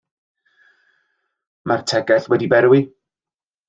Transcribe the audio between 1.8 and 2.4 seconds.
tegell